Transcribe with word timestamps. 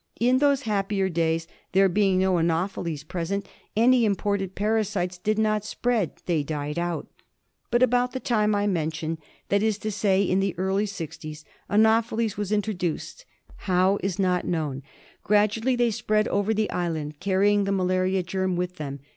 In 0.19 0.39
those 0.39 0.63
happier 0.63 1.09
days, 1.09 1.47
there 1.73 1.87
being 1.87 2.17
no 2.17 2.39
anopheles 2.39 3.03
present, 3.03 3.47
any 3.77 4.03
imported 4.03 4.55
parasites 4.55 5.19
did 5.19 5.37
not 5.37 5.63
spread; 5.63 6.13
they 6.25 6.41
died 6.41 6.79
out. 6.79 7.07
But 7.69 7.83
about 7.83 8.11
the 8.11 8.19
time 8.19 8.55
I 8.55 8.65
mention, 8.65 9.19
that 9.49 9.61
is 9.61 9.77
to 9.77 9.91
say 9.91 10.23
in 10.23 10.39
the 10.39 10.55
early 10.57 10.87
sixties, 10.87 11.45
anopheles 11.69 12.35
were 12.35 12.45
introduced; 12.51 13.27
how, 13.57 13.99
is 14.01 14.17
not 14.17 14.43
known. 14.43 14.81
Gradually 15.23 15.75
they 15.75 15.91
spread 15.91 16.27
over 16.29 16.51
the 16.51 16.71
island, 16.71 17.19
carrying 17.19 17.65
the 17.65 17.71
malaria 17.71 18.23
germ 18.23 18.55
with 18.55 18.77
them. 18.77 19.01